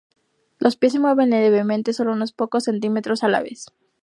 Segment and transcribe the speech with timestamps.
[0.57, 3.67] Los pies se mueven muy levemente, solo unos pocos centímetros a la vez.